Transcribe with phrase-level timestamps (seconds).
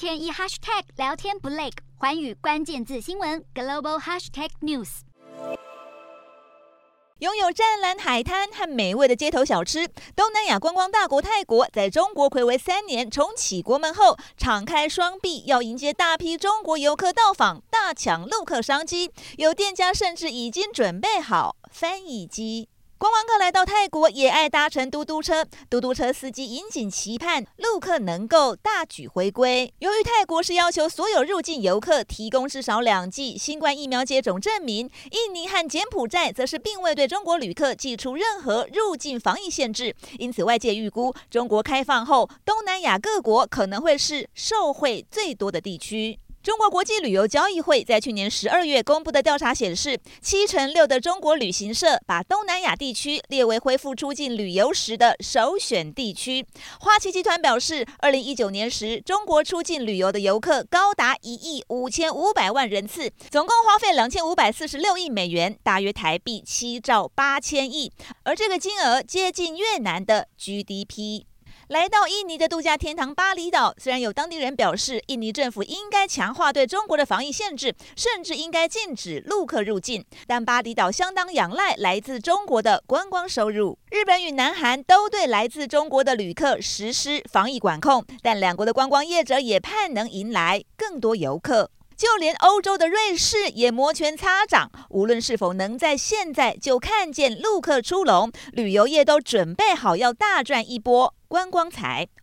[0.00, 5.00] 天一 hashtag 聊天不累，寰宇关键字新闻 global hashtag news。
[7.18, 9.86] 拥有湛蓝海滩和美味的街头小吃，
[10.16, 19.12] 东南亚观光大国泰国在中国睽违三年重启国门后，敞开双臂要迎接大批中国游客到访，大抢陆客商机。
[19.36, 22.70] 有店家甚至已经准备好翻译机。
[23.00, 29.72] 观光客来到泰国也爱搭乘嘟嘟车，嘟嘟车司机引颈期盼陆客能够大举回归。
[29.78, 46.20] 由于泰国是要求所有入境游客提供至少两剂新冠疫苗接种证明，印尼和柬埔寨则是并未对中国旅客祭出任何入境防疫限制，因此外界预估中国开放后，东南亚各国可能会是受惠最多的地区。
[46.42, 56.46] 中国国际旅游交易会在去年十二月公布的调查显示，七成六的中国旅行社把东南亚地区列为恢复出境旅游时的首选地区。
[56.80, 67.92] 花旗集团表示，二零一九年时，中国出境旅游的游客高达一亿五千五百万人次，总共花费两千五百四十六亿美元，大约台币七兆八千亿，
[68.24, 71.29] 而这个金额接近越南的 GDP。
[71.68, 83.78] 来到印尼的度假天堂巴厘岛，虽然有当地人表示，印尼政府应该强化对中国的防疫限制，甚至应该禁止陆客入境，但巴厘岛相当仰赖来自中国的观光收入。
[83.90, 91.70] 日本与南韩都对来自中国的旅客实施防疫管控，但两国的观光业者也盼能迎来更多游客。
[91.96, 102.10] 就连欧洲的瑞士也摩拳擦掌，无论是否能在现在就看见陆客出笼，旅游业都准备好要大赚一波观光财。